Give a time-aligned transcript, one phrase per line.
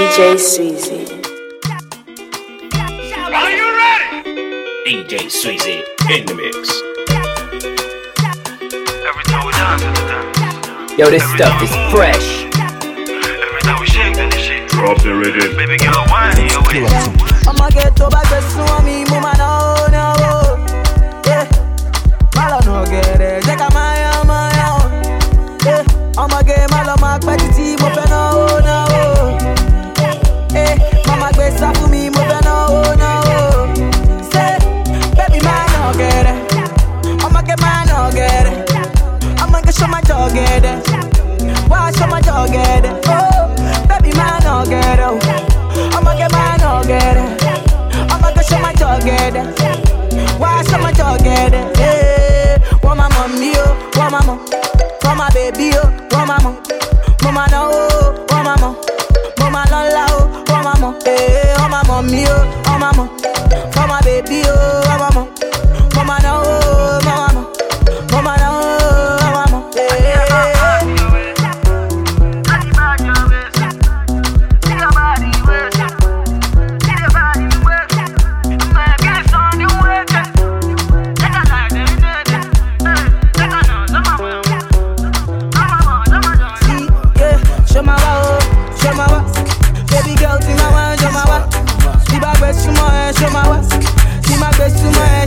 [0.00, 1.00] DJ Sweezy.
[3.36, 4.08] Are you ready?
[4.86, 6.56] DJ Sweezy in the mix.
[9.04, 10.98] Every time we dance, it's dance.
[10.98, 12.44] Yo, this stuff is fresh.
[13.44, 14.68] Every time we shake, then it's shake.
[14.68, 15.54] Drop the rhythm.
[15.58, 16.80] Baby girl, wine in your way.
[17.50, 20.32] ọmọ gẹ̀ẹ́tò bá gbé súnmọ́ mi mo máa náwó náwó.
[21.28, 21.46] Yeah.
[22.36, 24.82] má lọ nà gẹ̀rẹ̀ jẹ́ ká máa yan máa yan o.
[25.68, 25.84] Yeah.
[26.22, 28.06] ọmọge má lọ máa pẹ́ títí mo fẹ́
[39.80, 40.76] ṣọ́ máa jọ gẹ̀dẹ̀
[41.70, 42.92] wá ṣọ́ máa jọ gẹ̀dẹ̀.
[43.14, 43.42] Oh,
[43.88, 45.18] bébí máa nà gẹ̀rẹ̀ o
[45.96, 47.28] ọmọge máa nà gẹ̀rẹ̀
[48.14, 49.44] ọmọge ṣọ́ máa jọ gẹ̀dẹ̀
[50.42, 51.64] wá ṣọ́ máa jọ gẹ̀dẹ̀.
[51.88, 53.66] Eh, wọ́n máa mọ̀ mí o
[53.98, 54.36] wọ́n máa mọ̀
[55.04, 56.54] wọ́n máa bèbí o wọ́n máa mọ̀
[57.22, 58.72] mo máa náwó o wọ́n máa mọ̀
[59.38, 60.20] mo máa lọ́la o
[60.50, 63.06] wọ́n máa mọ̀ Eh, wọ́n máa mọ̀ mí o wọ́n máa mọ̀
[63.76, 64.56] wọ́n máa bèbí o
[64.88, 65.24] wọ́n máa mọ̀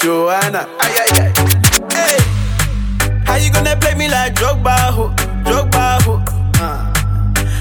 [0.00, 0.68] Joanna.
[0.80, 1.32] Ay, ay, ay.
[1.90, 2.18] Hey,
[3.24, 5.08] how you gonna play me like Drogba, ho?
[5.44, 6.22] Drogba, ho?
[6.60, 6.92] Uh.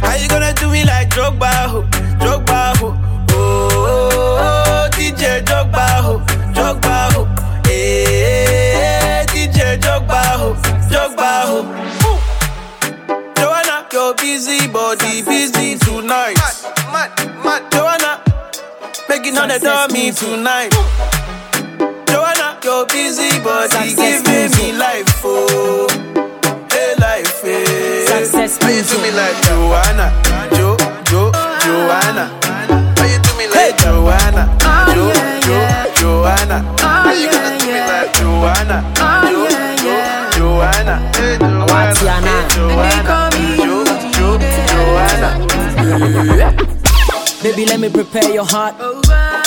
[0.06, 1.82] How you gonna do me like Drogba, ho?
[2.20, 2.96] Drogba, ho?
[3.32, 6.20] Oh, oh, oh, DJ Drogba, ho?
[6.54, 7.26] Drogba, ho?
[7.66, 10.54] Hey, DJ Drogba, ho?
[10.90, 11.64] Drogba, ho?
[13.38, 16.36] Joanna, you're busy, body busy tonight.
[16.92, 17.72] Mad, mad, mad.
[17.72, 18.22] Joanna,
[19.10, 20.72] making all the dummy tonight.
[20.72, 21.15] Joanna,
[22.66, 25.88] you're busy, body Success giving me life, oh,
[26.72, 28.06] hey life, hey.
[28.08, 30.10] Success How you do me like Joanna,
[30.58, 31.32] Jo, Jo,
[31.62, 32.26] Joanna,
[32.98, 33.86] Why you do me like that?
[33.86, 35.14] Joanna, ah, Jo,
[35.46, 35.58] Jo,
[36.02, 38.10] Joanna, ah, How you gonna do me like?
[38.18, 39.46] Joanna, ah, Jo,
[39.86, 39.94] Jo,
[40.34, 41.66] Joanna, Hey, Joanna.
[41.70, 42.34] Watiana.
[42.50, 43.30] Joanna,
[43.62, 43.78] Jo,
[44.74, 45.30] Joanna.
[47.44, 48.74] Baby, let me prepare your heart.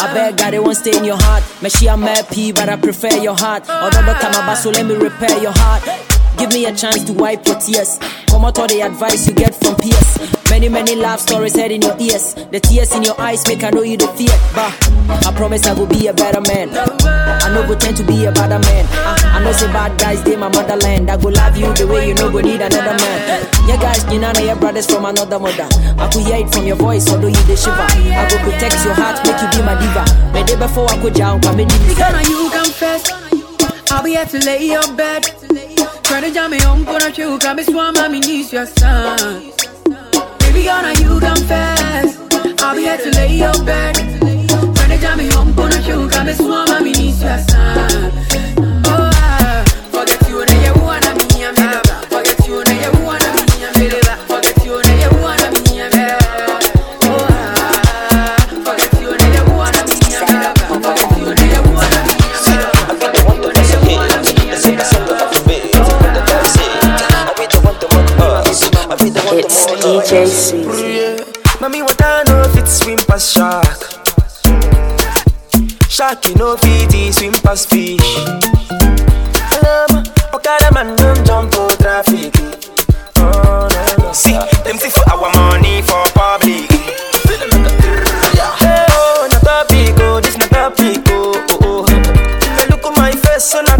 [0.00, 1.42] I beg God, it won't stay in your heart.
[1.62, 3.68] Me she a mad P, but I prefer your heart.
[3.68, 6.17] Although the time about so let me repair your heart.
[6.38, 7.98] Give me a chance to wipe your tears.
[8.28, 10.50] Come out all the advice you get from peers.
[10.50, 12.34] Many, many love stories head in your ears.
[12.34, 14.30] The tears in your eyes make I know you the fear.
[14.54, 14.70] But
[15.26, 16.70] I promise I will be a better man.
[16.70, 18.86] I know go tend to be a better man.
[18.86, 21.10] I, I know say bad guys, they my motherland.
[21.10, 23.18] I go love you the way you know go need another man.
[23.66, 25.66] Yeah, guys, you know your brothers from another mother.
[25.98, 27.74] I could hear it from your voice, although you the shiver.
[27.74, 30.06] I go protect your heart, make you be my diva.
[30.32, 31.68] Me day before I go down, come in.
[31.98, 33.10] Gonna you confess
[33.90, 35.24] I'll be here to lay your bed
[36.08, 39.52] Try to jam me home gonna Come swam me needs your son
[40.38, 42.16] Baby gonna you confess
[42.62, 43.94] I'll be here to lay your bed
[44.74, 48.97] Try to jam me home gonna Come swam me needs your son
[70.08, 71.60] Mami, Yeah.
[71.60, 73.78] Mommy, what I know if swim past shark.
[75.90, 78.00] Shark, you know, fit swim past fish.
[79.60, 82.32] Alarm, Okada man, don't jump to traffic.
[83.18, 84.32] Oh, no, no, See,
[84.64, 86.70] them see for our money for public.
[88.56, 91.86] Hey, oh, not topic, oh, this not topic, oh, oh, oh.
[92.56, 93.78] Hey, look at my face, so not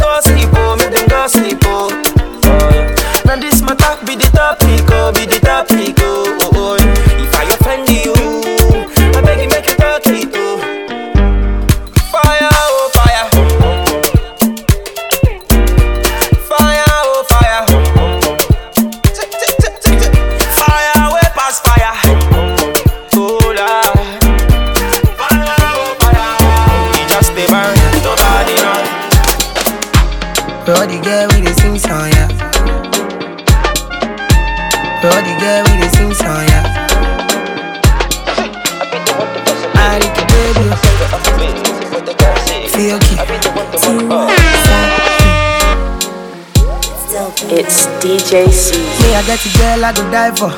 [47.51, 48.79] It's DJ C.
[48.79, 50.53] Me, I get a girl I go die for.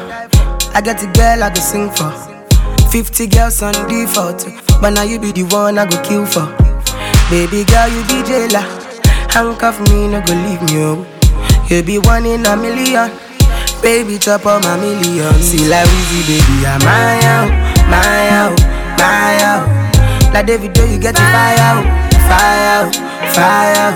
[0.77, 2.13] I get a girl I go sing for.
[2.91, 4.47] 50 girls on default.
[4.83, 6.45] But now you be the one I go kill for.
[7.31, 8.67] Baby girl, you be jailer.
[9.33, 11.07] Handcuff me, no go leave me home.
[11.69, 13.11] You be one in a million.
[13.81, 15.33] Baby, top of my million.
[15.41, 17.51] See like Weezy, baby, I'm my out,
[17.89, 18.61] my out,
[18.99, 19.81] my out.
[20.35, 22.87] Like David, you get the fire out, fire
[23.35, 23.95] fire out.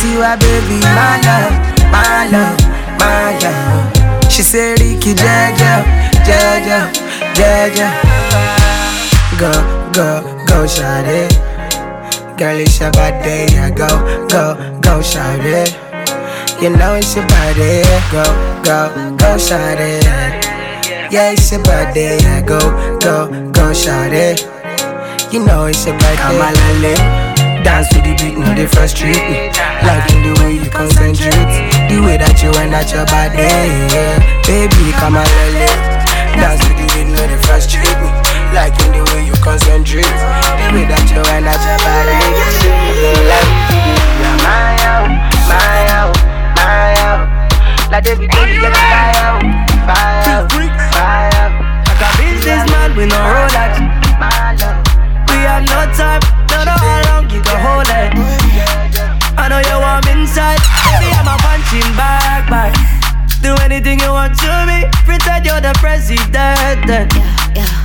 [0.00, 1.52] Tiwa, baby, my love,
[1.92, 2.58] my love,
[2.98, 4.32] my love.
[4.32, 5.84] She say Ricky Jaja,
[6.24, 6.80] Jaja,
[7.36, 7.88] Jaja.
[9.38, 9.52] Go,
[9.92, 10.08] go,
[10.48, 11.28] go, shawty.
[12.38, 13.70] Girl, it's your body, yeah.
[13.70, 13.88] Go,
[14.28, 15.68] go, go, shawty.
[16.62, 18.24] You know it's your body, go,
[18.64, 20.00] go, go, shawty.
[21.12, 22.40] Yeah, it's your body, yeah.
[22.40, 22.58] Go,
[23.00, 24.40] go, go, shawty.
[25.32, 25.96] You know it's your.
[26.00, 26.50] I'm a
[26.82, 27.29] lale.
[27.62, 29.52] Dance to the beat, no they frustrate me.
[29.84, 31.52] Liking the way you concentrate,
[31.92, 34.16] the way that you wind at your body, yeah.
[34.48, 35.68] Baby, come on, lele.
[36.40, 38.08] Dance to the beat, no they frustrate me.
[38.56, 42.16] Liking the way you concentrate, the way that you wind at your body,
[42.64, 43.28] yeah.
[43.28, 43.50] Like,
[44.24, 45.12] yeah, my out,
[45.44, 46.16] my out,
[46.56, 47.28] my out.
[47.92, 49.44] Like every day you get fire out,
[49.84, 50.48] fire out,
[50.96, 51.52] fire out.
[51.84, 53.76] Like a businessman, we no roll love.
[53.99, 53.99] We
[55.46, 58.10] have no time, don't know how long you can hold it.
[59.38, 62.74] I know you want me inside, baby, I'm a punching bag, bag.
[63.42, 66.84] Do anything you want to me, pretend you're the president.
[66.86, 67.08] Then.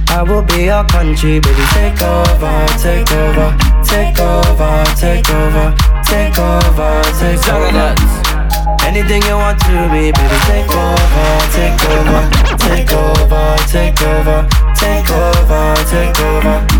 [0.09, 1.63] I will be your country, baby.
[1.71, 7.95] Take over, take over, take over, take over, take over, take over.
[8.83, 10.37] Anything you want to me, baby.
[10.47, 12.21] Take over, take over,
[12.59, 14.64] take over, take over, take over.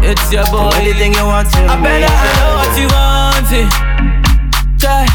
[0.08, 0.70] It's your boy.
[0.76, 3.70] Anything you want to I better I know what you want it.
[4.80, 5.06] Try.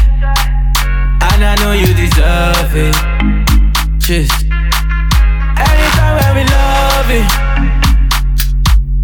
[1.31, 2.95] And I know you deserve it.
[3.99, 4.45] Just
[5.55, 7.27] anytime when we love it.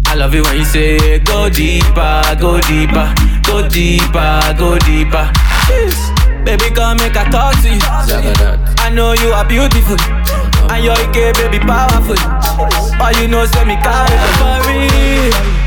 [0.08, 3.08] I love it when you say go deeper, go deeper,
[3.44, 5.30] go deeper, go deeper.
[5.68, 6.12] Just,
[6.44, 7.80] baby, come make I talk to you.
[8.84, 9.96] I know you are beautiful.
[10.70, 12.16] And your gay baby powerful.
[13.00, 15.57] All you know, say me carry for real.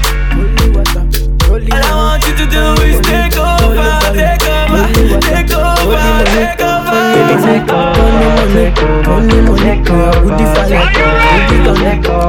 [1.71, 4.83] All I want you to do is take over, take over,
[5.31, 6.03] take over,
[6.35, 6.91] take over.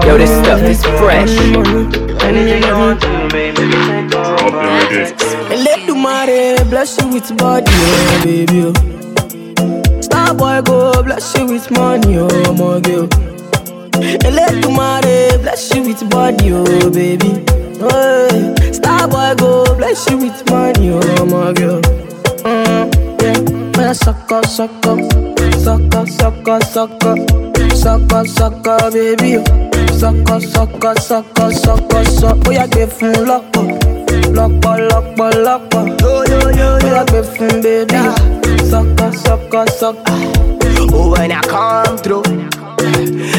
[0.06, 1.30] Yo, this stuff is fresh.
[5.64, 8.72] Let the money bless you with body, oh baby.
[9.60, 10.00] Oh.
[10.02, 13.08] Star boy go bless you with money, oh my girl.
[14.30, 17.44] Let the money bless you with body, oh baby.
[17.80, 18.54] Oh,
[18.92, 21.80] star boy go bless you with money, oh my girl.
[22.44, 24.98] Mm, yeah, man, suck up, suck up,
[25.62, 27.18] suck up, suck up, suck up,
[27.74, 29.36] suck up, suck up, baby.
[29.38, 29.44] oh.
[29.98, 32.48] Suck up, suck up, suck up, suck up, suck up.
[32.48, 33.68] Oh yeah, give him lock up.
[34.36, 38.00] lọ́pọ̀ lọ́pọ̀ lọ́pọ̀ bóyá gbé fún bébí
[38.70, 40.18] sọ́kọ́ sọ́kọ́ sọ́kọ́.
[40.94, 42.22] Oh, when I come through,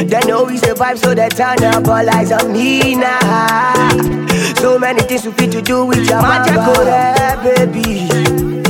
[0.10, 4.23] they know we survive, so they turn up all eyes on me now.
[4.64, 6.56] So many things we fit to do with your magic,
[7.44, 8.08] baby.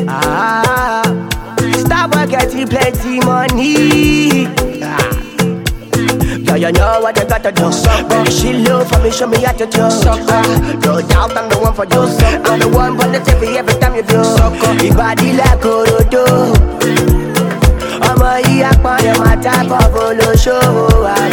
[0.09, 1.03] Ah,
[1.77, 4.47] stop getting plenty money.
[4.81, 4.97] Ah.
[6.41, 7.69] Yeah, you know what you gotta do.
[8.09, 9.81] Baby, she low for me, show me how to do.
[9.83, 12.01] Ah, no doubt I'm the one for you.
[12.49, 14.17] I'm the one for the TV every time you do.
[14.83, 16.25] Your body like Orodo.
[18.09, 21.32] ọmọ yìí apọ̀lẹ̀ máa tábọ̀ bolóṣòwò àbàwà.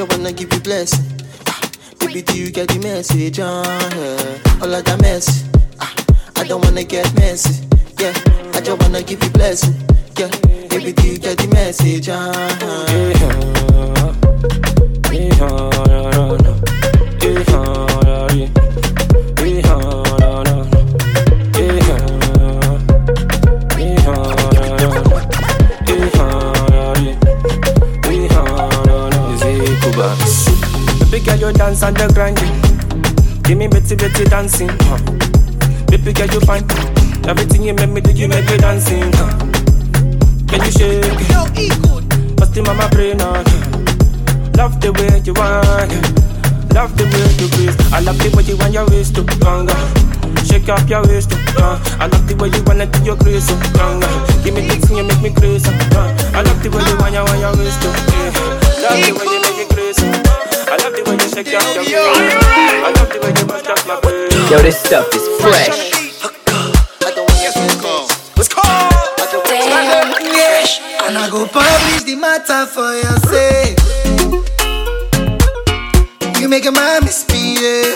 [0.00, 1.09] I wanna give you blessing.
[64.50, 65.92] Yo, this stuff is fresh.
[71.06, 73.78] And I go publish the matter for yourself.
[76.40, 77.94] You making my misbehave.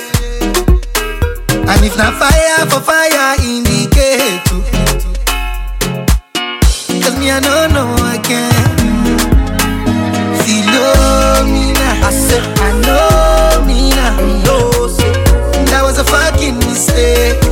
[1.50, 4.44] And if not fire for fire, indicate.
[7.02, 8.73] Cause me, I don't know I can't.
[16.74, 17.43] stay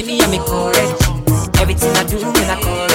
[0.00, 1.00] see me, I'm correct.
[1.00, 1.60] courage.
[1.60, 2.89] Everything I do, when I call.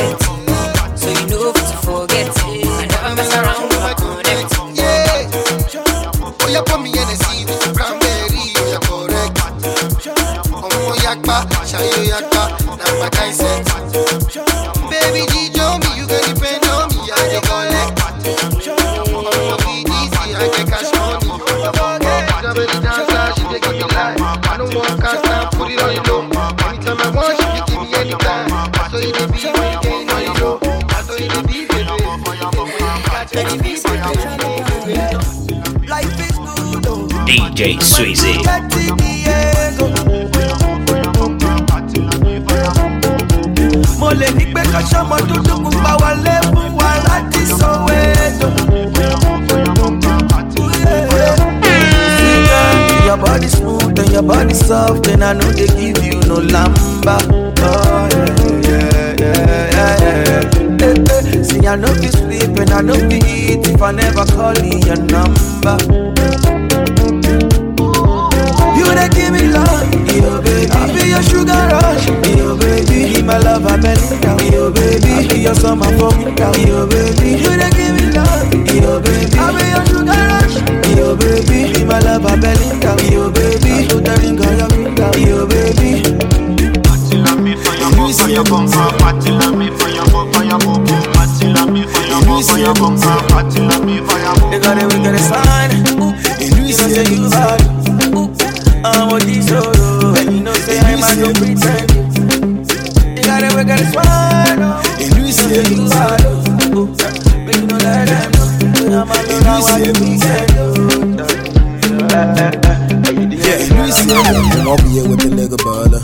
[113.32, 114.38] Yeah, Louisiana.
[114.53, 116.01] Come up here with the nigga baller.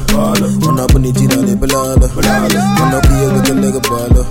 [0.66, 2.08] Run up on the Gina de Balala.
[2.18, 4.26] Run up here with the nigga baller.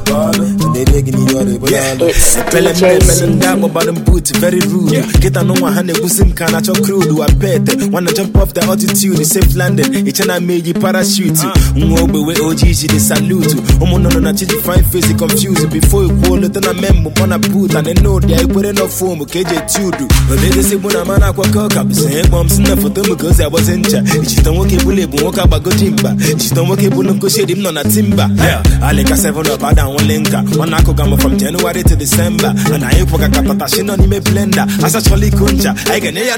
[0.64, 2.10] And they taking the yard the Balala.
[2.50, 5.06] Pele mele mele ndamo bottom boot, very rude.
[5.20, 7.02] Get a no one hand, Gusim can at your crew.
[7.02, 7.62] Do a pet.
[7.92, 10.06] Wanna jump off the altitude, safe landing.
[10.06, 11.38] It's an amazing parachute.
[11.76, 13.54] Mwobe we OGG, they salute.
[13.78, 15.70] Omo no no na chichi fine face, confused.
[15.70, 17.74] Before you call it, then I memo on a boot.
[17.74, 20.08] And I know they put in a form, KJ Tudu.
[20.28, 23.40] But they say, when I'm an aqua cock up, say, bombs in the them because
[23.40, 24.00] I was in cha.
[24.00, 26.16] Ichi ton woke bule bu woka bago timba.
[26.16, 28.28] Ichi ton woke bu no go shade him no na timba.
[28.38, 30.42] Yeah, I like a seven up I down one linka.
[30.56, 32.54] One ako gama from January to December.
[32.72, 34.66] And I ain't poka katata she no ni me blender.
[34.82, 36.30] As a choli kuncha, I get a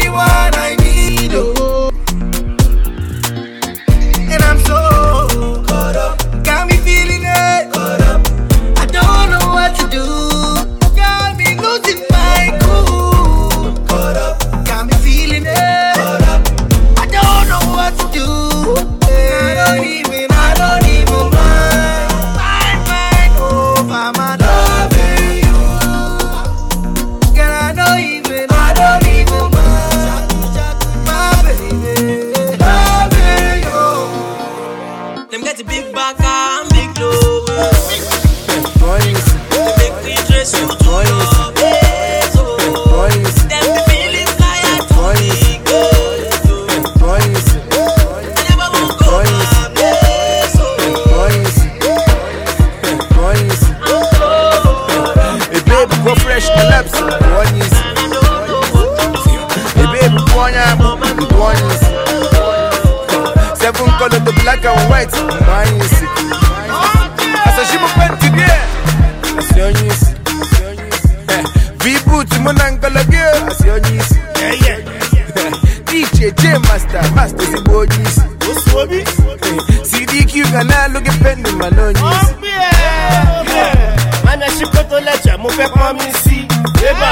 [85.44, 86.38] mo fẹ́ pọ́n mi sí.
[86.80, 87.10] Bébà,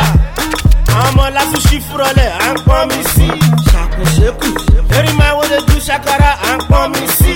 [0.97, 3.29] àwọn ọmọ látúnṣí fúrọ̀lẹ̀ à ń pọ́n mi sí.
[3.71, 4.49] Ṣàkóṣekù,
[4.97, 7.35] eré máa wọlé ju ṣàkàrà à ń pọ́n mi sí.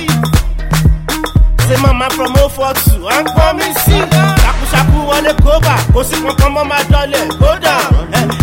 [1.66, 3.96] Ṣé màmá from 042 à ń pọ́n mi sí.
[4.42, 7.74] Ṣàkúṣàkú wọlé kóbà, kò sí kankan mọ́ máa dọ́lẹ̀ kódà.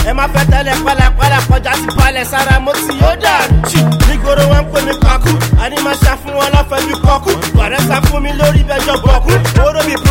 [0.09, 3.33] Ẹ máa fẹ́ tẹ́lẹ̀ pálapàla kọjá sí balẹ̀ sára mo ti yóò dà.
[3.69, 5.31] Ṣì nígboro wọn ń pè mí kakú,
[5.63, 5.97] àní máa
[6.37, 7.31] wọn lọ́fẹ̀ẹ́ bí kọ́kú.
[7.57, 9.22] Bàrẹ́ sá fún mi lórí bẹjọ bọ̀kú.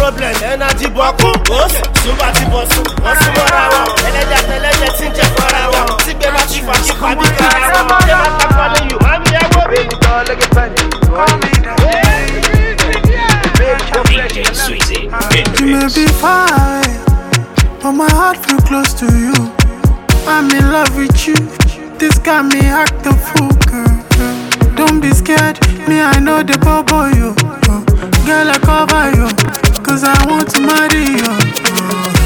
[0.02, 1.28] Problem, ẹnájí bọ̀kú.
[1.48, 3.86] Bóòsì, Zumba ti bọ̀ sùn, wọ́n.
[4.08, 5.26] Ẹlẹ́jà jẹ.
[6.04, 7.26] Tí gbé ti fà kí ta bí?
[15.30, 16.82] The You may be far
[17.82, 19.34] but my heart feel close to you.
[20.26, 21.36] I'm in love with you.
[21.98, 23.94] This got me act a fool, girl.
[24.76, 25.56] Don't be scared,
[25.88, 27.34] me I know the bubble you.
[27.70, 27.80] Uh,
[28.26, 29.26] Girl, I cover you,
[29.83, 32.21] cause I want to marry you.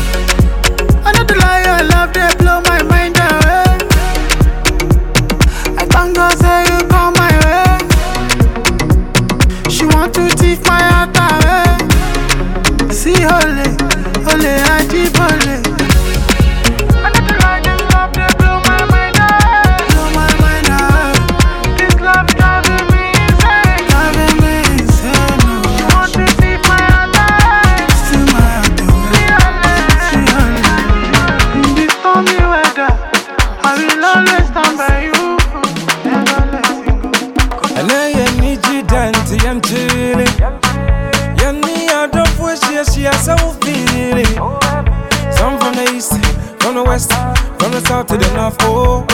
[47.88, 49.04] sauti da na fo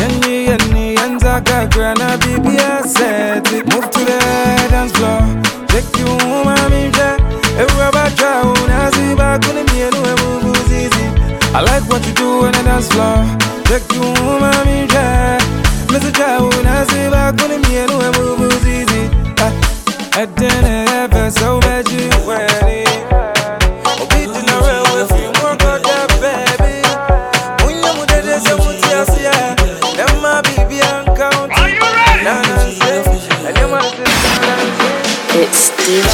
[0.00, 3.66] Yanni yanni yanzu aka grana bibiya set it.
[3.72, 4.18] Move to the
[4.70, 5.20] dance floor.
[5.68, 7.16] Take you home, mami mja
[7.58, 11.04] Ewa oh, bacha unaziba kuni mienu emubu zizi.
[11.54, 13.24] I like what you do on the dance floor.
[13.64, 14.13] Take you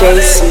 [0.00, 0.49] Jason.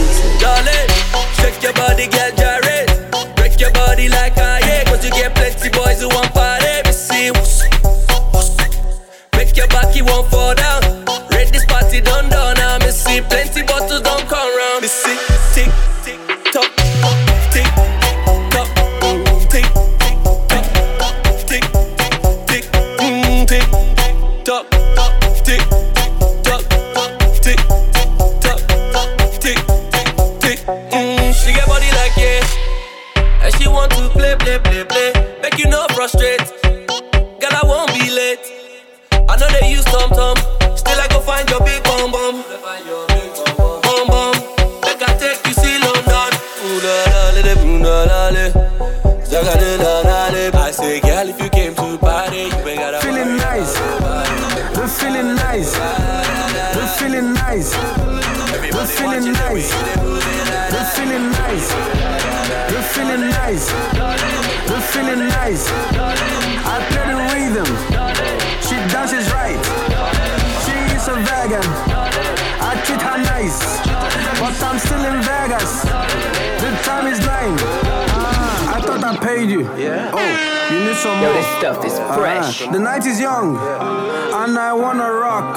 [84.89, 85.56] wanna rock.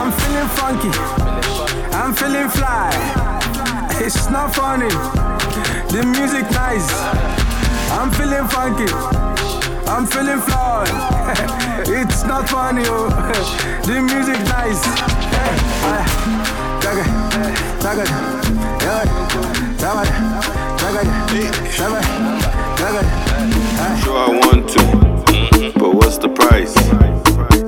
[0.00, 0.90] I'm feeling funky.
[1.94, 2.90] I'm feeling fly.
[4.04, 4.90] It's not funny.
[5.94, 6.90] The music nice.
[7.96, 8.90] I'm feeling funky.
[9.86, 10.82] I'm feeling fly.
[11.86, 12.82] it's not funny.
[12.86, 13.10] Oh.
[13.86, 14.82] the music nice.
[23.74, 26.76] Sure, I want to, but what's the price?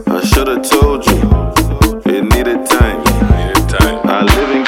[0.07, 1.19] I should've told you,
[2.13, 3.03] it needed time.
[4.09, 4.66] I live in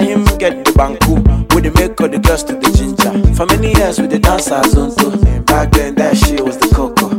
[0.00, 1.20] him get the banku
[1.54, 3.12] with the make all the girls to the ginger.
[3.34, 5.16] For many years with the dancers on too.
[5.44, 7.10] Back then that shit was the cocoa.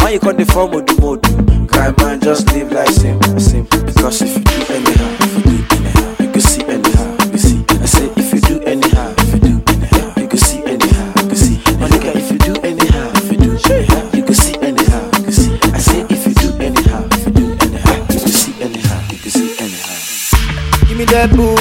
[0.00, 1.22] Why you call the form of the mode,
[1.68, 3.64] cry man just live like same, same.
[3.64, 7.38] Because if you do anyhow, if you do anyhow, you can see anyhow, you can
[7.38, 7.64] see.
[7.68, 11.28] I say if you do anyhow, if you do anyhow, you can see anyhow, you
[11.28, 11.56] can see.
[11.78, 15.22] My nigga, if you do anyhow, if you do anyhow, you can see anyhow, you
[15.24, 15.52] can see.
[15.76, 19.18] I say if you do anyhow, if you do anyhow, you can see anyhow, you
[19.18, 20.88] can see anyhow.
[20.88, 21.57] Give me that boo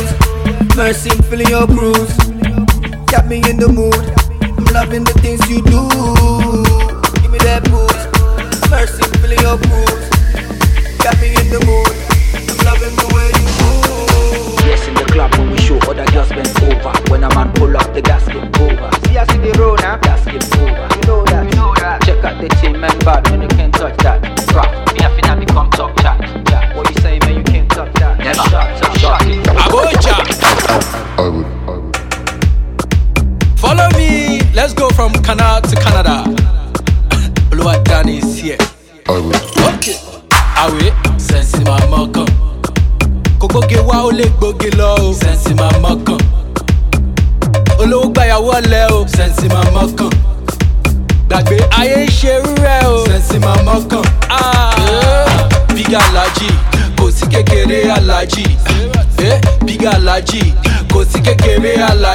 [1.65, 2.15] your.
[3.07, 4.16] Got me in the mood.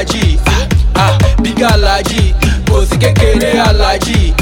[0.02, 0.40] alade,
[0.94, 2.34] ah, pica alade,
[2.66, 4.34] você quer querer alade,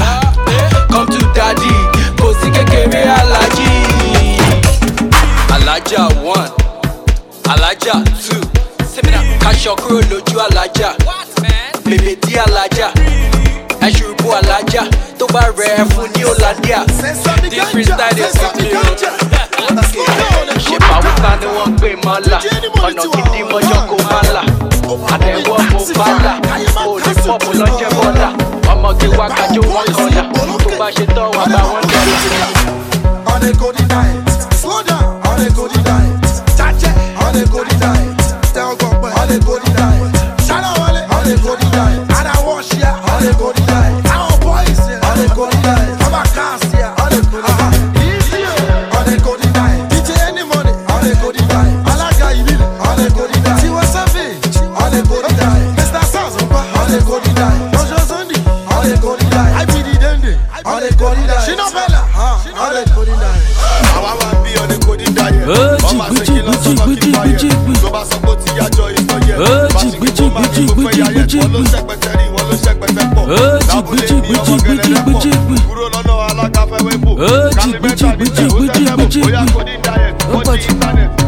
[77.21, 77.49] Fẹ́wẹ́ bò.
[77.57, 79.05] kálí mẹ́ta nílẹ̀ ó tẹ́tẹ́ bò.
[79.23, 81.25] bóyá kò ní dáyẹ̀ ó di íńtánẹ̀tì.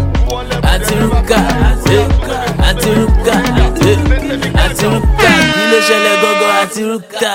[0.73, 1.37] àti rúkà
[1.95, 2.05] eh,
[2.69, 4.01] àti rúkà eh,
[4.65, 7.31] àti rúkà kí ló ṣẹlẹ̀ gọ́gọ́ àti rúkà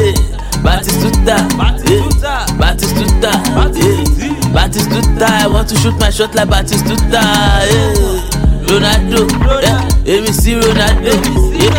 [0.00, 0.14] eh,
[0.64, 1.36] batistuta
[1.92, 2.02] eh,
[2.60, 3.32] batistuta
[3.86, 3.98] eh,
[4.54, 7.20] batistuta i want to shoot my shot like batistuta
[7.72, 8.20] eh,
[8.68, 9.22] ronaldo
[9.62, 11.74] eh, èmi sí ronaldo eh,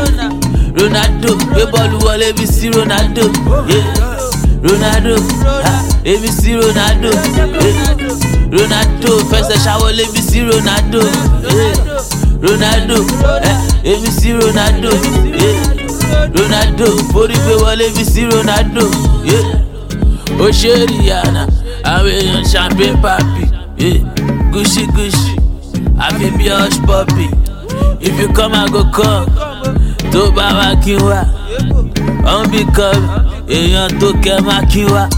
[0.80, 3.22] ronaldo gbé bọ́ọ̀lù wọlé èmi sí ronaldo
[3.76, 3.86] eh,
[4.63, 5.15] ronaldo
[5.65, 7.10] ah, èmi sí ronaldo.
[8.52, 11.02] Ronaldo fẹsẹ̀ ṣàwọlé èmi sí ronaldo.
[12.42, 12.96] Ronaldo
[13.84, 14.89] èmi sí ronaldo.
[16.38, 18.86] Ronaldo forí gbé wọlé èmi sí ronaldo.
[20.39, 21.48] Ó ṣe rihanna
[21.84, 23.44] àwọn èèyàn champagne papi.
[24.52, 25.36] Gucci gucci
[26.00, 27.28] àfi bí hush puppy
[28.00, 29.26] if you come i go come.
[30.12, 31.24] Tó bá wá kí wá
[32.24, 32.98] ọ̀n bí kan
[33.50, 35.10] èèyàn tó kẹ́ má kí Ah,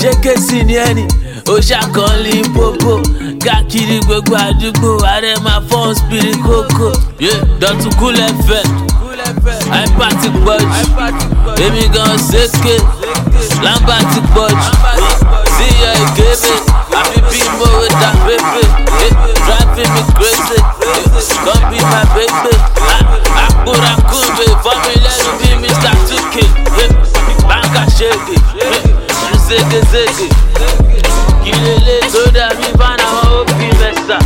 [0.00, 1.04] ṣé kéésì ni ẹni
[1.52, 2.92] ó ṣàkọọ́lì pópó
[3.44, 6.88] káàkiri gbogbo àdúgbò ààrẹ máa fọ́n spiri kókó.
[7.60, 8.62] Dọ̀tún kúlẹ̀ fẹ́
[9.78, 10.84] àìpá ti pọ̀ jù.
[11.64, 12.74] Èmi gan ṣèké
[13.64, 14.70] lámbà ti pọ̀ jù.
[15.54, 16.54] Síyọ ìkébé.
[16.98, 18.62] Àfi bí mo wé ta pépé
[19.46, 20.58] driving me crazy
[21.44, 22.54] come be my baby.
[22.94, 23.02] Ah,
[23.46, 25.96] àkúrà kúbe fọ́mi lẹ́nu bí mr
[29.48, 30.28] tuke Eh, báńkà ṣègè ṣègèṣègè
[31.44, 34.18] kí lélẹ̀ tó dàbí bánà wọn ó bí mẹ́sà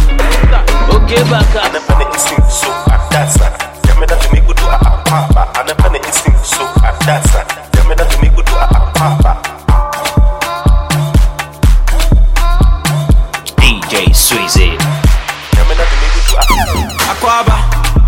[0.94, 1.62] òkè bàkà.
[13.58, 14.76] DJ Sweezy.
[17.10, 17.56] Akwaaba,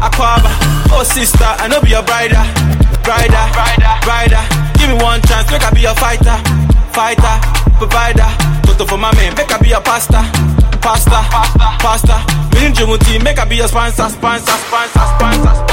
[0.01, 0.51] Akwaaba,
[0.93, 2.43] oh sister, I know be your brider,
[3.05, 4.43] brider, brider, brider.
[4.79, 6.37] Give me one chance, make I be your fighter,
[6.93, 7.37] fighter,
[7.79, 8.29] provider.
[8.63, 10.21] Toto for my man, make I be your pasta,
[10.81, 12.17] pasta, pasta, pasta.
[12.55, 15.73] Me and Jumuti, make I be your sponsor, sponsor, sponsor, sponsor, sponsor.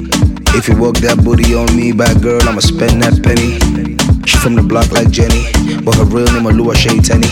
[0.53, 3.57] If you work that booty on me, bad girl, I'ma spend that penny.
[4.27, 5.47] She from the block like Jenny,
[5.81, 7.27] but her real name Alua Shay Tenny.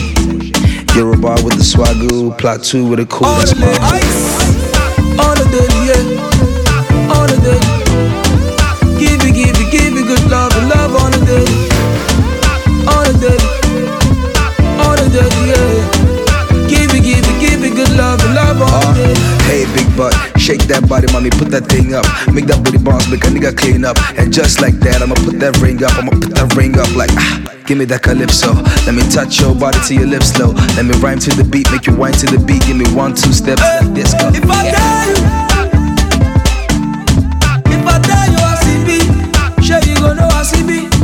[0.96, 3.28] You're a bar with the swagoo, plot two with a cool.
[3.28, 4.29] That's my
[20.50, 22.02] shake that body, mommy, put that thing up.
[22.34, 23.96] Make that booty bounce, make a nigga clean up.
[24.18, 27.14] And just like that, I'ma put that ring up, I'ma put that ring up like
[27.14, 27.38] ah.
[27.66, 28.50] Give me that calypso.
[28.82, 30.50] Let me touch your body to your lips slow.
[30.74, 32.66] Let me rhyme to the beat, make you whine to the beat.
[32.66, 34.10] Give me one, two steps like this.
[34.10, 34.26] Go.
[34.34, 35.22] If I tell you,
[37.70, 38.98] if I tell you I see me,
[39.62, 40.99] sure you gon' know I see me.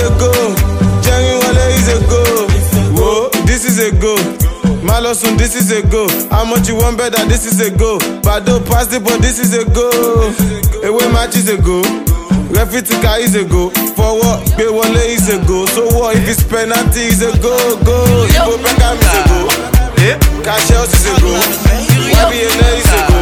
[0.00, 0.32] Is a go,
[1.02, 2.22] Jerry Wale is a go,
[2.96, 4.16] whoa, this is a go.
[4.80, 6.08] Malosun, this is a go.
[6.30, 7.22] How much you want better?
[7.26, 7.98] This is a go.
[8.24, 9.90] Bado pass the but this is a go.
[10.82, 11.82] Away match is a go.
[12.48, 13.68] Refitika is a go.
[13.92, 15.66] Forward, pay wale is a go.
[15.66, 17.52] So what if it's penalty is a go,
[17.84, 18.24] go.
[18.32, 19.48] Ibo Beckham is a go.
[20.42, 21.36] Cassius is a go.
[22.16, 23.20] YBNA is a go.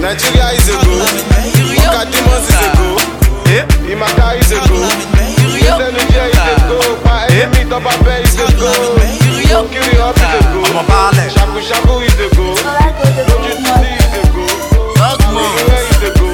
[0.00, 0.94] Nigeria is a go.
[1.74, 2.86] Okadimos is a go.
[3.90, 5.11] Imaka is a go.
[7.42, 8.70] Emi Toba Be is a go.
[9.70, 10.62] Kiri up is a go.
[11.34, 12.54] Shaku Shaku is a go.
[13.28, 14.44] Loju Titi is a go.
[15.26, 15.44] Iwe
[15.90, 16.28] is a go.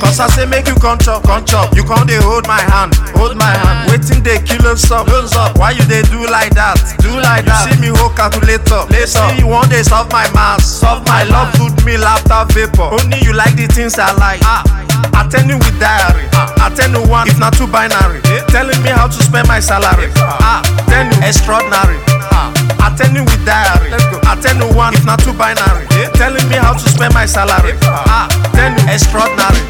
[0.00, 1.74] Cause I say make you come chop, come chop.
[1.74, 3.90] You come they hold my hand, hold my hand.
[3.90, 5.58] Waiting they kill us up, us up.
[5.58, 6.76] Why you they do like that?
[7.00, 7.68] Do like that.
[7.72, 9.06] See me hold calculator, later.
[9.06, 12.88] See you one day solve my mass, solve my love, good me laughter vapor.
[12.92, 14.40] Only you like the things I like.
[14.44, 14.85] Ah.
[15.16, 16.68] Attending with diary, ah.
[16.70, 18.20] attend to one if not two binary.
[18.48, 20.08] Telling me how to spend my salary.
[20.20, 21.98] Ah, then you extraordinary.
[22.32, 22.52] Ah.
[22.86, 23.90] Attending with diary,
[24.30, 25.86] attend to one if not two binary.
[26.14, 27.74] Telling me how to spend my salary.
[27.84, 29.60] Ah, then you extraordinary,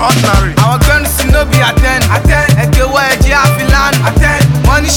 [0.00, 0.52] ordinary.
[0.62, 2.04] Àwọn gbẹ́nu sí no be attend.
[2.16, 2.48] attend.
[2.62, 3.94] Ẹ̀kẹ́ wọ ẹ̀jẹ̀ àfilàn.
[4.08, 4.42] attend.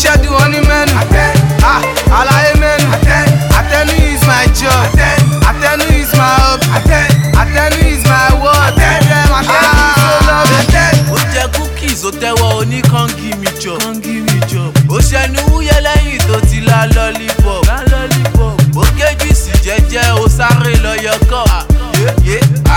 [0.02, 0.94] Ṣẹ́dú wọ́n ní mẹ́nu.
[1.02, 1.36] attend.
[1.64, 1.82] Ah,
[2.20, 2.88] àlàyé mẹ́nu.
[2.96, 3.30] attend.
[3.60, 4.84] Attend is my job.
[4.88, 5.22] attend.
[5.50, 6.64] Attend is my hope.
[6.78, 7.10] attend.
[7.42, 7.74] Attend
[12.08, 13.74] tó tẹ́wọ́ oní kàn gí mi jọ.
[14.96, 17.64] Ó ṣẹnu wúyẹ lẹ́yìn tó ti la lollipop
[18.76, 21.44] ó kéjì sí jẹ́jẹ́ ó sáré lọ́yọ̀kọ̀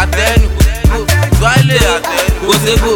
[0.00, 0.48] àtẹnu.
[1.38, 2.38] Gbálẹ̀ àtẹnu.
[2.46, 2.92] Kòsébò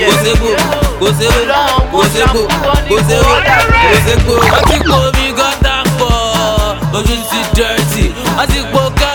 [0.00, 0.50] kòsébò
[1.00, 2.42] kòsébò
[2.90, 3.22] kòsébò
[3.82, 4.34] kòsébò.
[4.52, 6.12] wọ́n ti po omi gọ́tà pọ̀
[6.96, 8.04] ojú ti dẹ́rẹ́tì.
[8.36, 9.11] Wọ́n ti po ká.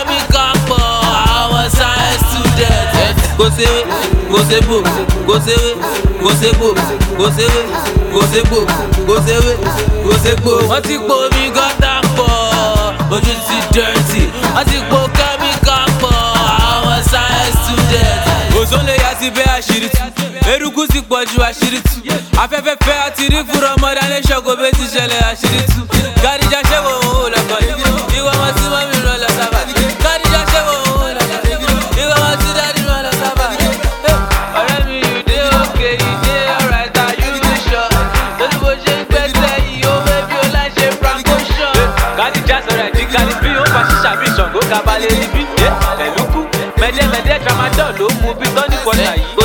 [3.58, 3.82] sewe
[4.32, 4.78] go sebo
[5.28, 5.72] go sewe
[6.22, 6.68] go sebo
[7.18, 7.62] go sewe
[8.14, 8.60] go sebo
[9.08, 9.53] go sewe
[10.05, 10.51] go sebo.
[10.70, 12.30] wọ́n ti po omi gọ́tà pọ̀
[13.16, 14.22] ojú ti dẹ́rẹ́tì
[14.55, 16.16] wọ́n ti po kẹ́míkà pọ̀
[16.72, 18.22] àwọn science student.
[18.60, 20.03] òzòlè yà ti bẹ́ àṣírí tu
[20.51, 21.97] eruku ti pọ̀ ju àṣírí tu
[22.43, 25.62] afẹ́fẹ́fẹ́ àti rí fúnra ọmọdé alẹ́ ṣọ́kò bẹ́ẹ̀ ti ṣẹlẹ̀ àṣírí.
[44.78, 45.42] abalẹ̀ ibi.
[46.06, 46.40] Ẹ̀lúkú
[46.80, 49.37] mẹ́dẹ́mẹ́dẹ́ tramadol ló mu bí tọ́ni kọ́tà yìí.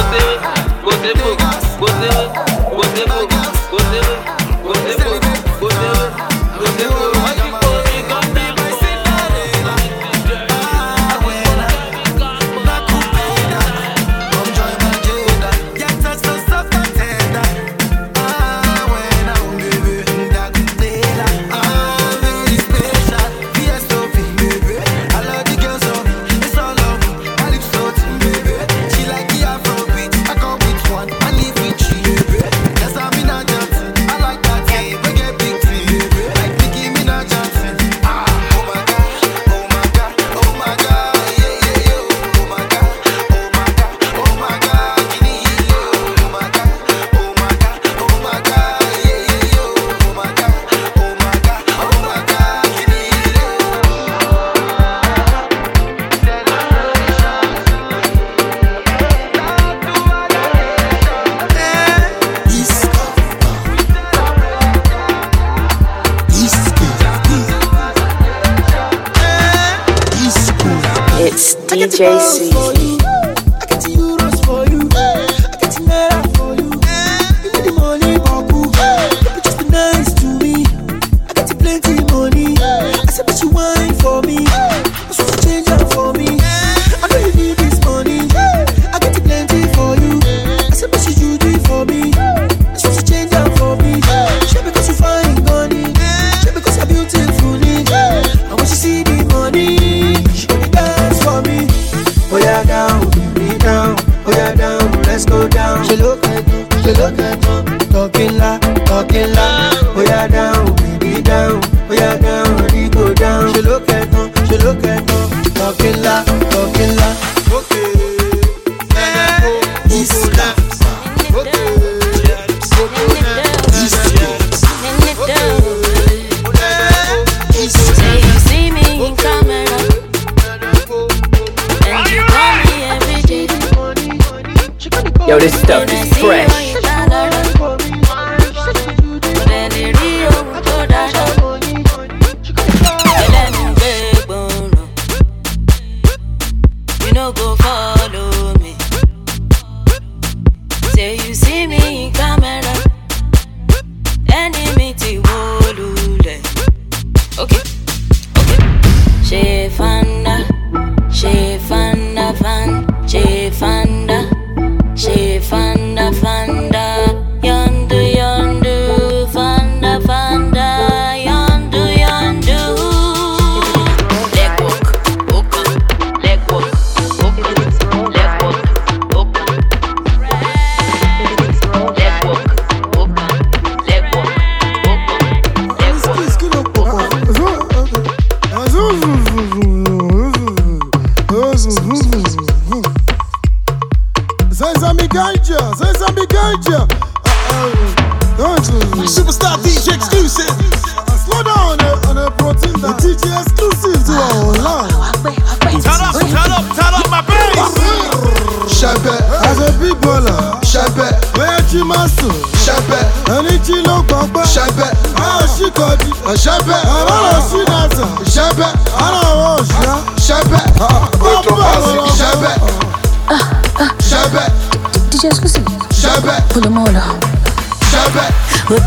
[72.03, 72.51] JC.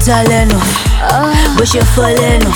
[0.06, 0.60] talent o
[1.02, 1.34] ah.
[1.58, 2.50] bó ṣe fọ́ lẹ́nu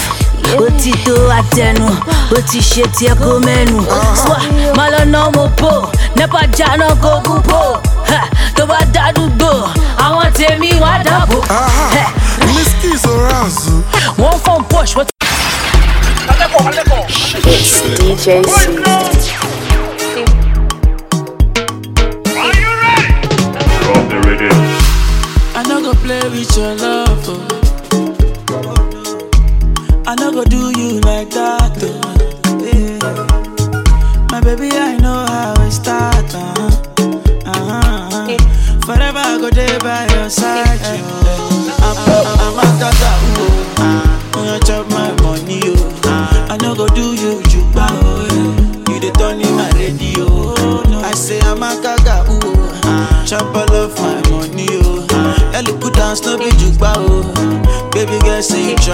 [0.64, 0.68] ó
[1.06, 1.88] tó àtẹnu
[2.36, 2.60] ó ti
[2.98, 4.16] tiẹ̀ kó mẹ́nu ah.
[4.22, 4.38] swa
[4.78, 5.74] má lọ ná mo bò
[6.18, 7.62] nípa jáná kó kú bò
[8.56, 9.52] tó bá dádúgbò
[10.06, 11.38] àwọn tèmi wá dábò.
[12.54, 13.76] Misky ah, Sorazu.
[14.22, 15.14] wọ́n fọ́n push wọ́n ti.
[16.32, 17.06] alẹ́kọ̀ọ́ alẹ́kọ̀ọ́.
[17.54, 18.60] It's DJ C.
[25.60, 27.09] I no go play with your love.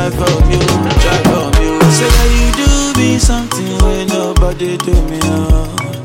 [0.10, 0.60] try for you,
[1.01, 1.80] try for me.
[1.89, 5.20] Say that you do me something when nobody do me.
[5.24, 6.05] Oh.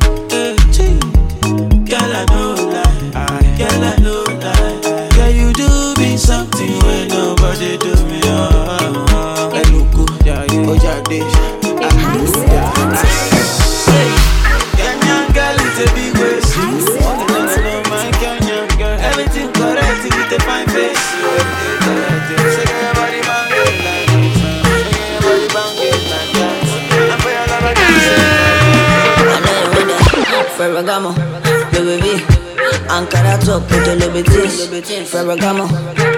[33.41, 35.65] Hot up with your little bitch, Ferragamo,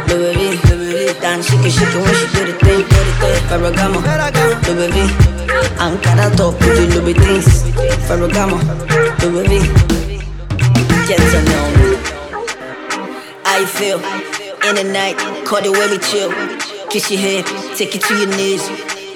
[0.09, 1.21] Louis V.
[1.21, 3.39] Dance shake it, shake it when she do the thing, do the thing.
[3.47, 3.99] Ferragamo,
[4.67, 4.99] Louis V.
[5.79, 7.47] Ankara top with your little bitch,
[8.09, 8.59] Ferragamo,
[9.23, 10.19] Louis V.
[11.07, 11.95] Jets alone.
[13.45, 13.99] I feel
[14.69, 15.17] in the night,
[15.47, 16.33] call the way we chill.
[16.91, 17.47] Kiss your head,
[17.77, 18.67] take it to your knees.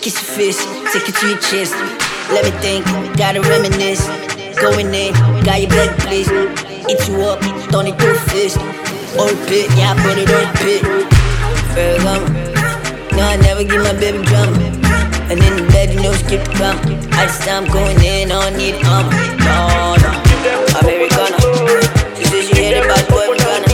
[0.01, 1.75] Kiss your face, take it to your chest.
[2.31, 2.87] Let me think,
[3.17, 4.07] gotta reminisce.
[4.61, 6.31] Going in, got your back, please.
[6.89, 8.59] Eat you up, Tony through fist.
[9.19, 10.83] Old pit, yeah, I put it on pit.
[11.75, 12.27] Ferragamo.
[13.17, 14.57] No, I never give my baby drama.
[15.31, 16.71] And in the bed, you know, skip the.
[17.13, 19.09] I just I'm going in, I don't need um.
[19.43, 20.11] No, no,
[20.81, 21.39] Americana.
[22.17, 23.69] She says she hate a bad boy, Ghana.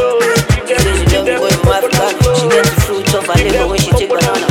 [0.67, 2.07] She says she love me, boy, from Africa.
[2.39, 4.42] She gets the fruit of her labor when she take banana.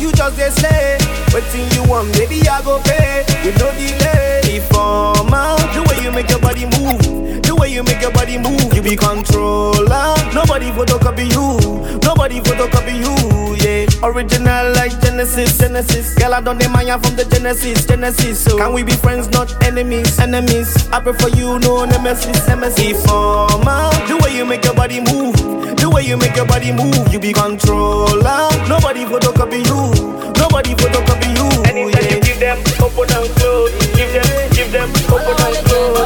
[0.00, 0.98] You just get slay.
[1.32, 4.40] Waiting you want, baby, I go pay with no delay.
[4.56, 8.72] Informer, the way you make your body move, the way you make your body move,
[8.74, 10.16] you be controller.
[10.34, 13.86] Nobody photocopy you, nobody photocopy you, yeah.
[14.02, 16.14] Original like Genesis, Genesis.
[16.14, 18.40] Girl, I don't demand ya from the Genesis, Genesis.
[18.42, 20.72] So can we be friends, not enemies, enemies?
[20.88, 22.80] I prefer you, no nemesis, nemesis.
[22.96, 25.36] Informer, the way you make your body move,
[25.76, 28.48] the way you make your body move, you be controller.
[28.64, 29.92] Nobody photocopy you,
[30.40, 31.48] nobody photocopy you.
[31.68, 34.24] Anytime you give them open and close, give them,
[34.56, 36.00] give them open and close,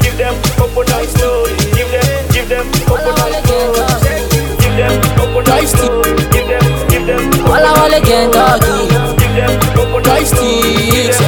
[0.00, 0.32] give them
[0.64, 3.84] open and close, give them, give them open and close,
[4.64, 6.39] give them open and close,
[8.06, 8.88] Walla doggy.
[10.24, 11.18] Sticks.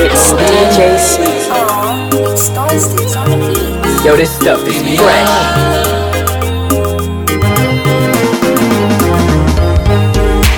[0.00, 1.22] It's DJ C.
[4.04, 5.32] Yo, this stuff is fresh.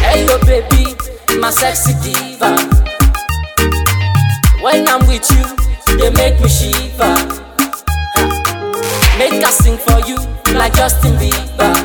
[0.05, 0.95] Hey yo baby,
[1.41, 2.51] my sexy diva.
[4.63, 5.47] When I'm with you,
[5.99, 7.15] they make me shiver.
[9.19, 10.17] Make I sing for you
[10.55, 11.80] like Justin Bieber.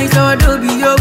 [0.00, 0.96] Realize how I be you.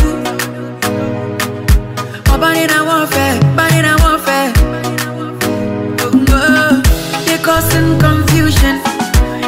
[2.27, 4.51] Oh, but in a warfare, but in a warfare.
[6.01, 6.81] Oh, oh.
[7.25, 8.81] They're causing confusion.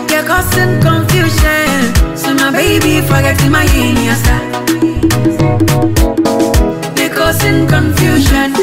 [0.08, 2.16] They're causing confusion.
[2.16, 4.22] So my baby forgetting my yes.
[6.96, 8.54] They're causing confusion.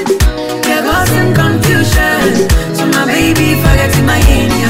[0.63, 2.49] They're causing confusion.
[2.77, 4.68] So my baby forgetting my yes.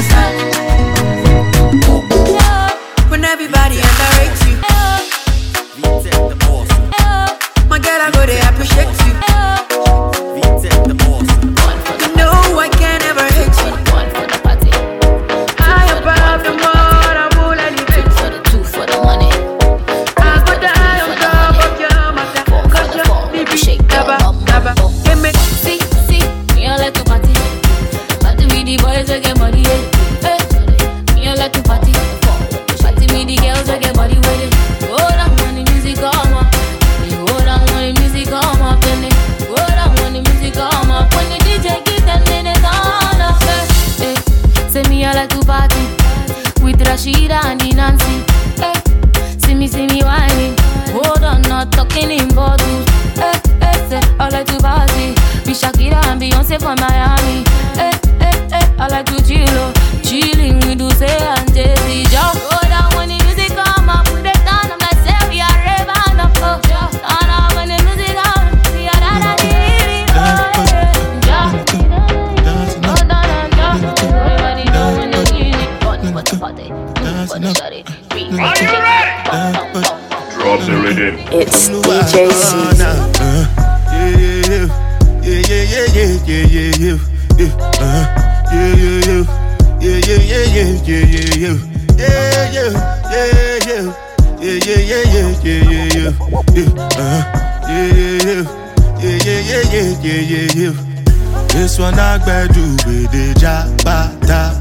[101.59, 104.55] This one I do with the jabata.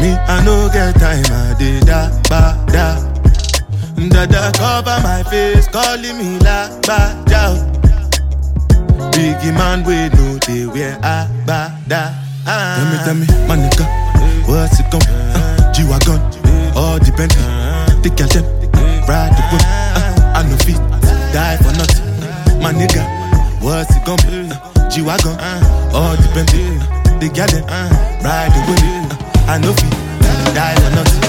[0.00, 3.00] Me, I no get time, I did da ba da.
[4.08, 7.54] Dada cover my face, calling me la ba da.
[9.12, 12.12] Biggie man, we know they wear a bada.
[12.44, 14.05] Tell me, tell me, my nigga,
[14.46, 15.02] what's it come?
[15.08, 16.20] Uh, G-Wagon,
[16.74, 17.32] all depend.
[18.02, 18.44] Take your time,
[19.06, 19.62] ride the whip.
[19.62, 20.78] Uh, I know fit,
[21.32, 22.04] die for nothing.
[22.62, 23.02] My nigga,
[23.60, 24.50] what's it gonna be?
[24.50, 25.36] Uh, G-Wagon,
[25.94, 26.48] all depend.
[27.20, 27.64] They got it,
[28.24, 28.82] ride the whip.
[28.82, 29.90] Uh, I know fit,
[30.54, 31.22] die for nothing.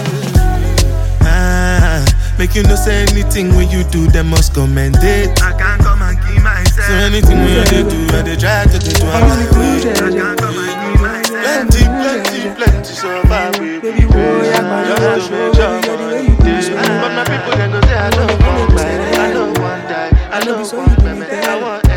[1.21, 2.05] Ah,
[2.39, 5.41] make you no say anything when you do, them must commend it.
[5.41, 6.87] I can't come and keep myself.
[6.87, 9.85] So anything when you do, when they try to do, I'm like, wait.
[9.85, 11.06] I can't come and keep myself.
[11.47, 13.81] Plenty, plenty, plenty survive with.
[13.81, 16.75] Baby, boy, I'm just to make sure money day.
[16.75, 20.39] But my people, they go say, I don't want die, I don't want die, I
[20.43, 21.87] don't want me, I want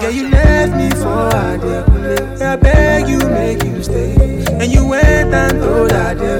[0.00, 1.84] Yeah, you left me for a day.
[2.42, 4.14] I beg you, make you stay.
[4.58, 5.92] And you went and told.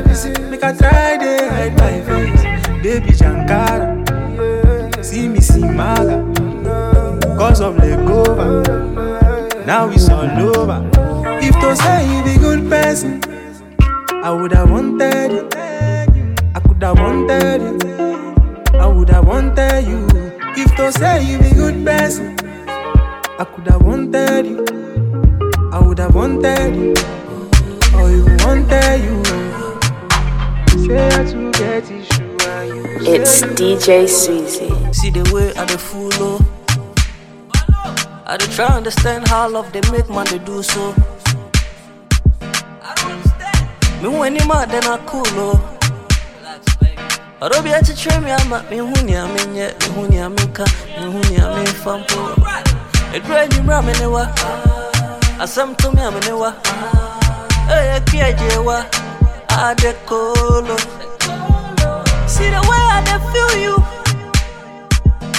[0.08, 2.42] Listen, make I try to hide my face.
[2.82, 4.02] Baby Jankara,
[5.04, 6.24] see me, see Maga.
[7.36, 8.64] Cause of Legova,
[9.66, 11.13] now it's all over.
[11.47, 13.20] If to say you be good person,
[14.24, 15.55] I would have wanted it.
[16.55, 18.74] I could have wanted it.
[18.74, 20.07] I would have wanted you.
[20.57, 22.36] If to say you be good person.
[22.68, 24.64] I could have wanted you.
[25.72, 26.95] I would have wanted you.
[26.97, 29.24] Oh, or you wanted you.
[30.86, 32.36] Say I to get issue
[33.12, 34.95] It's DJ Sweezy.
[34.95, 36.38] See the way I dey follow.
[36.40, 38.22] Oh.
[38.26, 40.95] I dey try understand how love they make man they do so.
[44.05, 45.78] Me when you mad then I cool oh.
[47.40, 50.64] Ɔdɔ bi akyekyere me ama mehu nea menyɛ mehu nea menka
[51.00, 52.20] mehu nea memfa mpo
[53.14, 54.24] ɛduru anwummerɛ a me ne wa.
[55.42, 56.52] Asɛm to me a me ne wa.
[57.72, 58.84] Ɛyɛ kiagye wa.
[59.57, 62.05] Ade kolo oh.
[62.26, 63.76] See the way I dey feel you.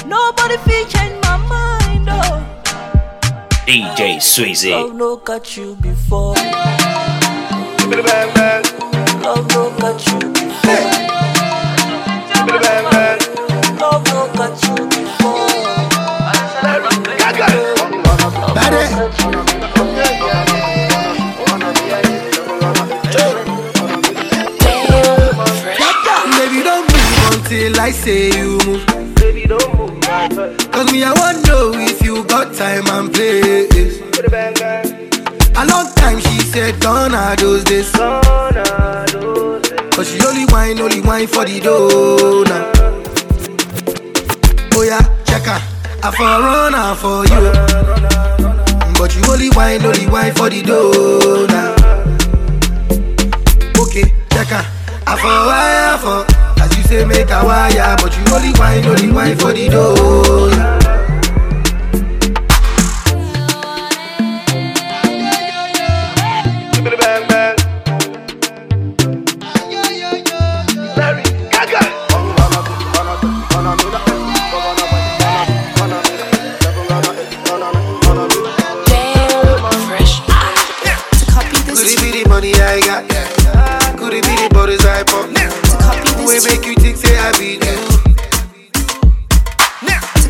[0.07, 2.43] Nobody feel change my mind oh.
[3.68, 4.72] DJ Sweezy.
[4.72, 6.34] Love no catch you before
[27.86, 29.15] I say you move.
[29.17, 30.01] Baby, don't move.
[30.71, 34.95] Cause me, I want know if you got time and place.
[35.58, 37.91] A long time she said, gonna those days.
[39.95, 42.72] Cause she only wine, only wine for the dough now.
[44.74, 45.62] Oh yeah, check her.
[46.03, 47.51] I for run her for you.
[48.99, 51.72] But you only wine, only wine for the dough now.
[53.82, 54.66] Okay, check her.
[55.08, 56.26] I for wire for.
[56.62, 57.95] As you say, make a wire.
[58.01, 60.84] But you only wine, only wine for the dough.
[86.36, 87.75] We make you think say I be you.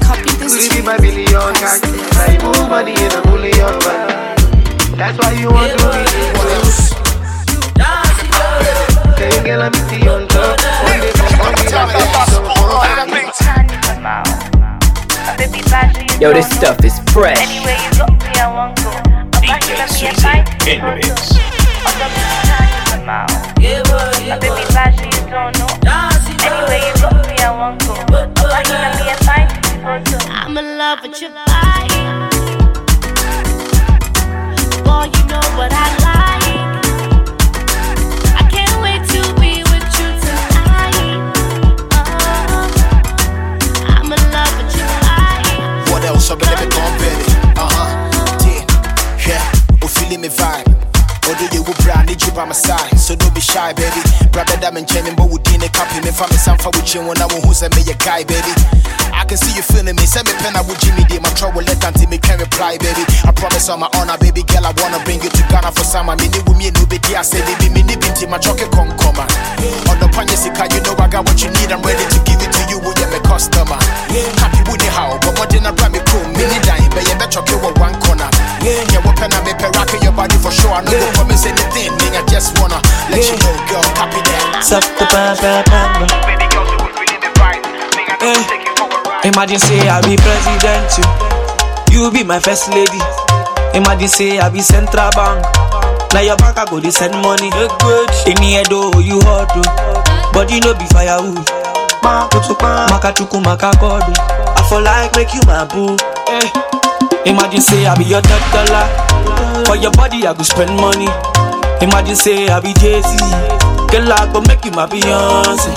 [0.05, 1.81] Could it be my million cock?
[2.21, 4.37] I move money in a million man.
[5.01, 6.61] That's why you want to be the one.
[9.17, 10.61] Say you girl, I'm the on top.
[10.85, 11.73] One day from one day
[15.71, 17.35] back Yo, this stuff is fresh.
[19.41, 21.35] DJ Sweezy in the mix.
[30.47, 32.01] I'm in love with your body.
[34.83, 36.45] Boy, you know what I like.
[38.35, 41.19] I can't wait to be with you tonight.
[41.91, 42.69] Oh,
[43.87, 45.57] I'm in love with your body.
[45.91, 46.29] What else?
[46.29, 47.25] I'm living on baby.
[47.57, 47.89] Uh huh.
[48.45, 48.63] Yeah.
[49.27, 49.51] Yeah.
[49.87, 50.74] Feeling me vibe.
[51.35, 53.99] Although you will brand need you by my side, so don't be shy, baby.
[54.31, 56.07] Brother, that man came in, but we didn't copy me.
[56.15, 58.55] Family, some for with you when I who's a me a guy, baby.
[59.11, 60.07] I can see you feeling me.
[60.07, 61.19] Send me pen, I would Jimmy D.
[61.19, 63.03] My trouble, let until me can reply, baby.
[63.27, 66.15] I promise on my honor, baby girl, I wanna bring you to Ghana for summer.
[66.15, 67.11] Me with me, no baby.
[67.19, 67.99] I say, baby, me need
[68.31, 69.19] my chocolate come.
[69.19, 70.39] On the panya
[70.71, 71.67] you know I got what you need.
[71.67, 73.77] I'm ready to give it to you, my customer.
[74.39, 76.23] Happy with the how, but what did I bring me cool?
[76.65, 78.29] Dying, but you better with one corner.
[78.63, 80.71] Yeah, weapon, I make rocking your body for sure.
[80.71, 81.91] I no go promise anything.
[82.15, 82.79] I just wanna
[83.11, 84.61] let you know, girl, copy that.
[84.63, 86.07] Suck the bam bam.
[88.25, 92.03] Eh, Imagine say I be president you.
[92.05, 92.99] you be my first lady.
[93.73, 95.43] Imagine say I be central bank.
[96.13, 97.47] Now your bank I go dey send money.
[98.25, 101.45] In the head oh you hot oh, but you know be firewood.
[102.05, 104.13] Makachuku makakodo.
[104.57, 105.97] I for like make you my boo.
[106.29, 106.49] Eh.
[107.25, 108.85] Imagine say I be your third dollar.
[109.65, 111.09] For your body I go spend money.
[111.81, 113.17] Imagine say I be Jay Z.
[113.89, 115.73] Girl I go make you my Beyonce.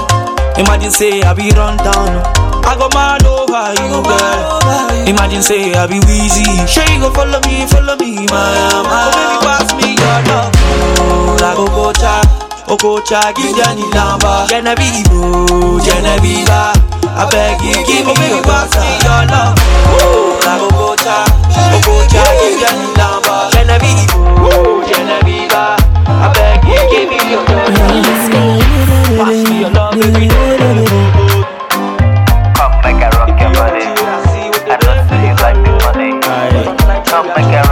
[0.58, 2.20] Imagine say I be run down.
[2.68, 5.08] I go mad over you, girl.
[5.08, 6.44] Imagine say I be Weezy.
[6.68, 9.08] Sure you go follow me, follow me, my my.
[9.08, 10.52] Oh baby, pass me your love.
[11.40, 12.20] I go go cha,
[12.68, 14.44] Okocha, give Danny number.
[14.48, 15.08] Genevieve,
[15.80, 16.48] Genevieve.
[16.48, 19.56] I beg you, give me your me your love.
[19.88, 20.68] Oh, go go
[21.72, 23.48] Okocha, give Danny number.
[23.56, 24.12] Genevieve,
[24.84, 25.48] Genevieve.
[25.56, 27.72] I beg you, give me your love.
[29.16, 30.28] Pass me your love, baby.
[32.52, 33.80] Come make I rock your body.
[33.80, 34.44] I say
[35.24, 36.10] you like the money.
[37.08, 37.67] Come make I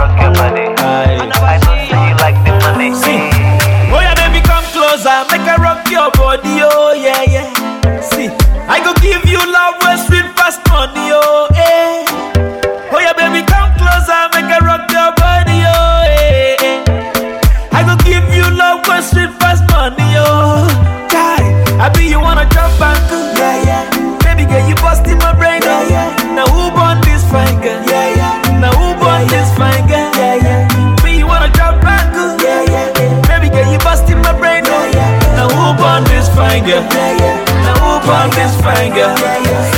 [36.67, 37.45] Yeah, yeah.
[37.63, 39.76] Now who this fine?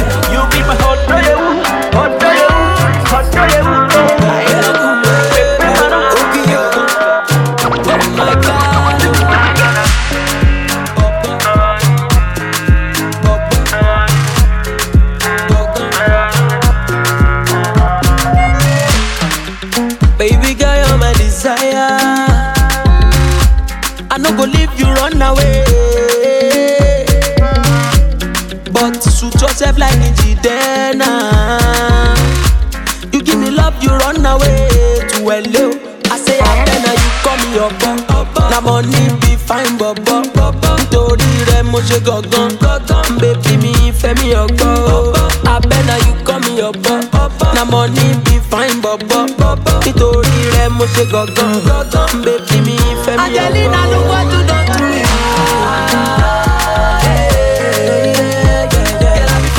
[38.59, 38.91] Na money
[39.21, 40.19] be fine, bobo.
[40.77, 42.51] Nítorí rẹ̀ mo ṣe gangan.
[43.21, 45.15] Baby mi fẹ́ mi ọgbọ́n.
[45.53, 47.01] Abẹ́nà you call me your bum.
[47.55, 49.19] Na money be fine, bobo.
[49.85, 51.53] Nítorí rẹ̀ mo ṣe gangan.
[52.25, 53.23] Baby mi fẹ́ mi ọgbọ́n.
[53.23, 54.99] Angelina look what you don to me.
[59.01, 59.49] Girl, I be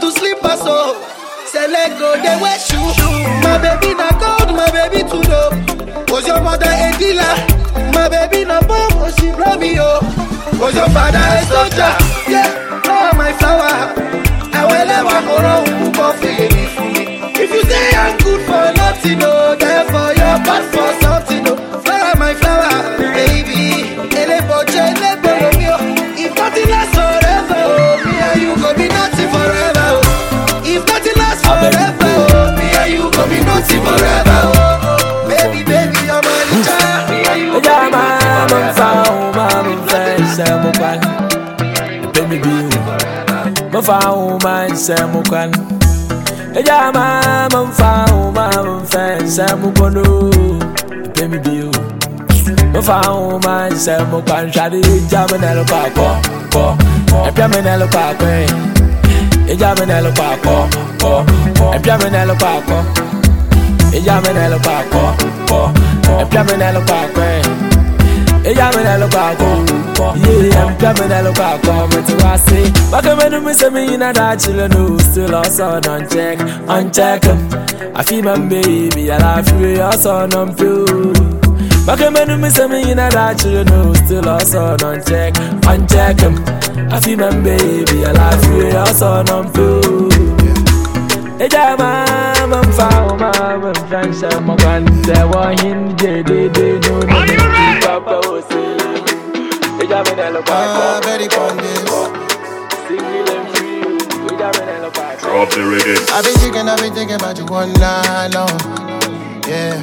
[0.00, 0.98] to slipper, so
[1.46, 2.58] select go, they wear.
[3.42, 5.22] My baby na gold, my baby too
[6.26, 6.66] your mother?
[7.94, 9.78] My baby bomb, oh, she me,
[10.74, 11.92] your father soldier?
[12.28, 13.94] Yeah, oh my flower.
[14.54, 15.92] I will never go wrong, who
[19.02, 21.56] for nothing, no, therefore you're bad for something, no.
[21.82, 23.98] Flower, my flower, baby.
[24.14, 25.76] Eleboche, elebolo mio.
[26.16, 30.62] If nothing lasts forever, oh, me and you go be nothing forever, oh.
[30.64, 34.80] If nothing lasts forever, oh, me and you go be nothing forever, oh.
[34.82, 35.28] oh.
[35.28, 37.10] Baby, baby, you're my child.
[37.10, 38.92] Me and you go be nothing forever.
[42.12, 42.52] Baby, be
[43.72, 45.50] mo fa wo ma nsɛ mo kwan
[46.52, 48.04] ɛgya ma mo fa
[49.36, 50.04] sẹ́mu gbọ́nú
[51.16, 51.70] tẹ́mi bí o.
[52.72, 54.64] mo fa ahun máa ń sẹ́mu pàṣẹ
[54.94, 56.10] ìjà mi náà ló pa kọ́
[56.54, 56.68] kọ́
[57.28, 58.38] ẹ̀pẹ́ mi náà ló pa pẹ́.
[59.52, 60.58] Ìjà mi náà ló pa kọ́
[61.02, 61.16] kọ́
[61.76, 62.80] ẹ̀pẹ́ mi náà ló pa kọ́
[63.98, 65.06] ìjà mi náà ló pa kọ́
[66.22, 67.32] ẹ̀pẹ́ mi náà ló pa pẹ́.
[68.50, 69.52] Ìjà mi náà ló pa kọ́.
[69.98, 72.60] Me na ɛlo kɔ akɔ mo ti wá sí.
[72.92, 76.38] Bakemenu me say me inna that chillin' no Still also on check,
[76.68, 77.24] on check
[77.94, 81.12] I feel my baby, I love you, also on feel
[81.86, 85.36] Bakemenu me say me inna that chillin' no Still also on check,
[85.66, 86.20] on check
[86.92, 90.10] I feel my baby, I love you, also on feel
[91.40, 92.04] Eja ma
[92.46, 96.78] man fa o ma man fan sa mo kan se wa hin je de de
[96.86, 98.71] no no
[99.92, 101.28] no papa o se Eja me na lo pa ko very
[103.52, 103.84] free,
[104.24, 106.00] we got me na lo pa drop the rhythm.
[106.12, 108.48] I've been thinking, I've been thinking about you all night long.
[109.46, 109.76] Yeah.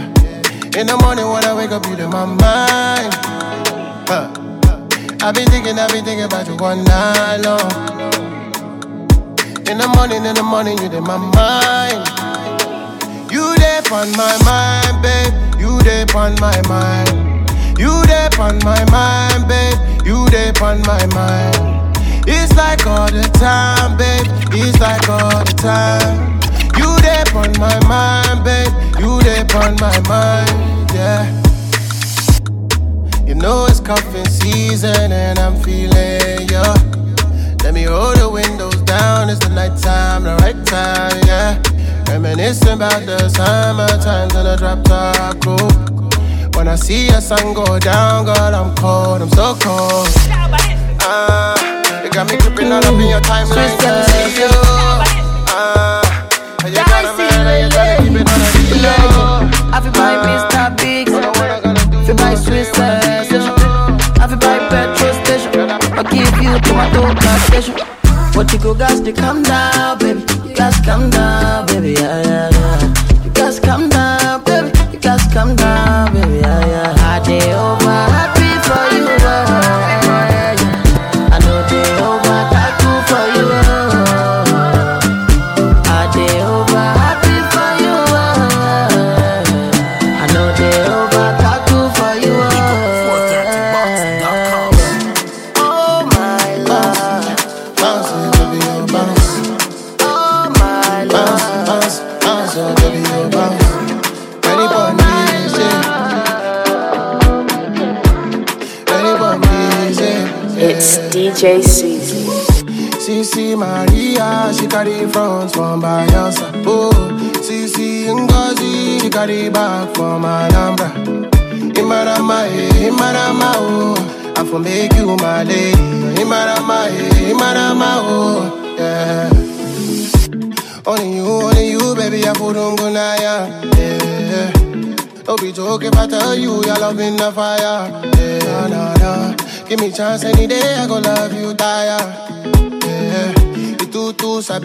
[0.80, 3.14] In the morning when I wake up, you in my mind.
[4.10, 4.30] Huh.
[5.22, 7.70] I've been thinking, I've been thinking about you all night long.
[9.70, 12.02] In the morning, in the morning, you in my mind.
[13.32, 15.34] You there on my mind, babe.
[15.60, 17.50] You there on my mind.
[17.78, 19.89] You there on my mind, babe.
[20.06, 21.80] You there on my mind.
[22.28, 24.28] It's like all the time, babe.
[24.52, 26.40] It's like all the time.
[26.78, 28.72] You there on my mind, babe.
[29.00, 31.26] You there on my mind, yeah.
[33.26, 36.74] You know it's cuffing season and I'm feeling ya.
[37.64, 39.30] Let me roll the windows down.
[39.30, 41.62] It's the nighttime, the right time, yeah.
[42.08, 44.84] Reminiscing about the summer times in the drop
[45.42, 46.19] cool.
[46.60, 49.22] When I see a sun go down, girl, I'm cold.
[49.22, 50.10] I'm so cold.
[51.00, 51.56] Ah,
[52.04, 53.72] you got me creeping all up in your timeline.
[53.80, 54.52] See you.
[55.56, 56.04] Ah,
[56.66, 59.48] and you got a man and you gotta keep it on the low.
[59.72, 60.76] I feel buy Mr.
[60.76, 61.16] Biggs.
[62.06, 63.56] Feel buy Swiss station.
[64.20, 65.72] I feel buy petrol station.
[65.96, 67.76] I give you tomato gas station.
[68.36, 70.26] But you go gas to calm down, baby.
[70.56, 71.39] Gas calm down,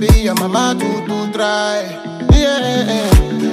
[0.06, 1.82] sabi, your mama too, too try.
[2.32, 3.10] Yeah,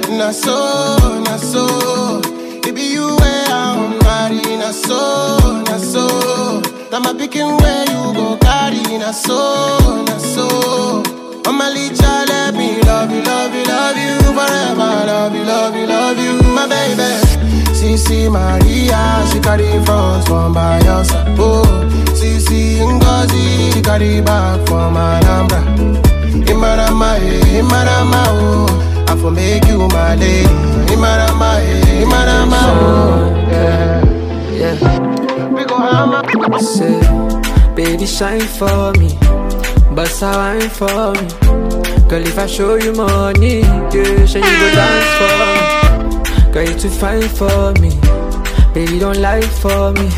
[0.08, 2.20] na so, na so.
[2.64, 6.60] It be you where I'm married, na so, na so.
[6.90, 11.02] Now my picking where you go carry, na so, na so.
[11.44, 15.06] Mama Licha, let me love you, love you, love you forever.
[15.06, 17.12] Love you, love you, love you, my baby.
[17.74, 21.34] CC Maria, she carry front from Bayelsa.
[21.38, 21.64] Oh,
[22.14, 26.11] CC Ngozi, she carry back from Anambra.
[26.72, 27.18] Imarama,
[27.60, 29.04] Imarama, oh.
[29.06, 30.48] I for make you my lady.
[30.92, 31.60] Imarama,
[32.00, 33.46] Imarama, oh.
[33.50, 35.48] Yeah, yeah.
[35.52, 36.22] We go hammer.
[36.60, 36.98] Say,
[37.74, 39.18] baby, shine for me.
[39.94, 42.08] Bust a wine for me.
[42.08, 46.52] Girl, if I show you money, yeah, sure you go dance for me.
[46.54, 48.00] Girl, you too fine for me.
[48.72, 50.08] Baby, don't lie for me.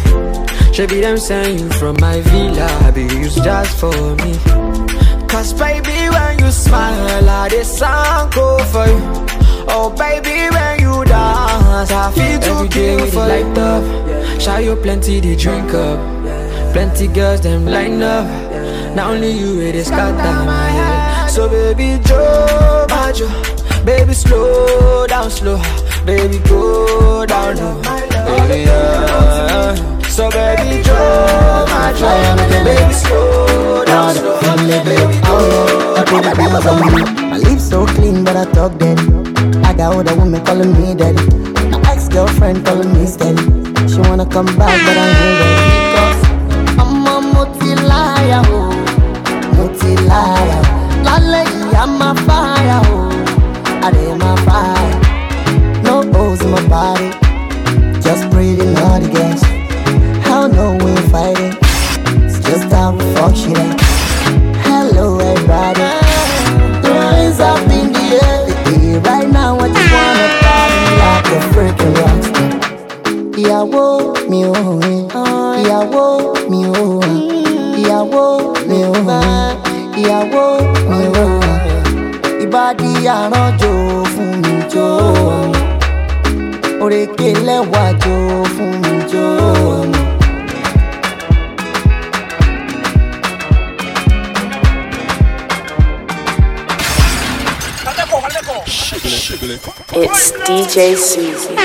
[0.72, 3.90] Should be them saying you from my villa, baby, you just for
[4.22, 4.83] me.
[5.34, 9.00] Cause baby, when you smile, I this song go for you.
[9.66, 14.40] Oh baby, when you dance, I feel too Every day cute for light up.
[14.40, 15.98] Show you plenty to drink up.
[16.72, 18.26] Plenty girls them line up.
[18.94, 21.28] Not only you, it is got my head.
[21.28, 23.26] So baby, Joe, Bajo.
[23.84, 25.60] Baby, slow down, slow.
[26.06, 27.82] Baby, go down low.
[27.82, 29.93] Baby, yeah.
[30.14, 32.64] So baby, draw my try Joe, Bajo.
[32.64, 34.38] Baby, slow down, slow.
[34.62, 34.94] Baby,
[35.26, 35.36] go
[35.98, 36.22] I put
[36.94, 37.02] me.
[37.30, 39.10] My lips so clean, but I talk dirty.
[39.66, 41.18] I got older women calling me daddy.
[41.68, 43.42] My ex-girlfriend calling me steady.
[43.88, 45.74] She wanna come back, but I ain't ready.
[45.96, 46.22] Cause
[46.78, 48.70] I'm a multi-liar, oh.
[49.56, 50.62] Multi-liar.
[51.02, 51.43] Lale,
[63.24, 63.80] fuck shit up.
[64.68, 65.88] Hello, everybody.
[66.84, 69.00] Throw up in the air.
[69.00, 72.50] Right now, I just wanna party like a freaking rockstar.
[73.40, 73.86] Ìyàwó
[74.30, 75.02] mi ò rìn,
[75.62, 76.04] ìyàwó
[76.50, 77.22] mi ò rìn,
[77.80, 78.24] ìyàwó
[78.68, 79.54] mi ò rìn,
[80.00, 80.44] ìyàwó
[80.90, 81.26] mi ò
[81.64, 81.82] rìn.
[82.44, 83.72] Ìbàdí àránjò
[84.12, 84.88] fún mi jó.
[86.84, 88.16] Òrèké lẹ́wà jó
[100.06, 101.56] It's DJ Sweezy.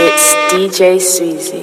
[0.00, 1.57] It's DJ Sweezy.